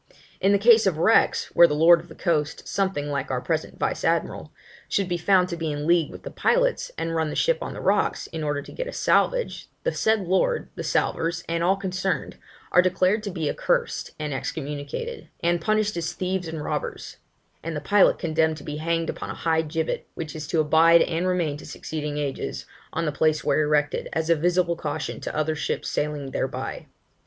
In 0.39 0.51
the 0.51 0.57
case 0.57 0.87
of 0.87 0.97
wrecks, 0.97 1.51
where 1.53 1.67
the 1.67 1.75
lord 1.75 1.99
of 1.99 2.07
the 2.09 2.15
coast 2.15 2.67
(something 2.67 3.11
like 3.11 3.29
our 3.29 3.39
present 3.39 3.77
vice 3.77 4.03
admiral) 4.03 4.51
should 4.89 5.07
be 5.07 5.15
found 5.15 5.47
to 5.49 5.55
be 5.55 5.71
in 5.71 5.85
league 5.85 6.09
with 6.09 6.23
the 6.23 6.31
pilots, 6.31 6.89
and 6.97 7.13
run 7.13 7.29
the 7.29 7.35
ships 7.35 7.59
on 7.61 7.75
rocks, 7.75 8.25
in 8.25 8.43
order 8.43 8.63
to 8.63 8.71
get 8.71 8.91
salvage, 8.95 9.67
the 9.83 9.91
said 9.91 10.21
lord, 10.21 10.69
the 10.73 10.83
salvers, 10.83 11.43
and 11.47 11.63
all 11.63 11.75
concerned, 11.75 12.37
are 12.71 12.81
declared 12.81 13.21
to 13.21 13.29
be 13.29 13.47
accursed 13.47 14.15
and 14.17 14.33
excommunicated, 14.33 15.27
and 15.43 15.61
punished 15.61 15.95
as 15.95 16.13
thieves 16.13 16.47
and 16.47 16.63
robbers; 16.63 17.17
and 17.61 17.75
the 17.75 17.79
pilot 17.79 18.17
condemned 18.17 18.57
to 18.57 18.63
be 18.63 18.77
hanged 18.77 19.07
upon 19.07 19.29
a 19.29 19.35
high 19.35 19.61
gibbet, 19.61 20.07
which 20.15 20.35
is 20.35 20.47
to 20.47 20.59
abide 20.59 21.03
and 21.03 21.27
remain 21.27 21.57
to 21.57 21.63
succeeding 21.63 22.17
ages, 22.17 22.65
on 22.91 23.05
the 23.05 23.11
place 23.11 23.43
where 23.43 23.61
erected, 23.61 24.09
as 24.13 24.31
a 24.31 24.35
visible 24.35 24.75
caution 24.75 25.19
to 25.21 25.35
other 25.37 25.53
ships 25.55 25.91
sailing 25.91 26.31
thereby. 26.31 26.87